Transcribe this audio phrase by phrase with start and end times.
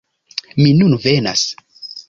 [0.61, 1.47] "Mi nun venas!"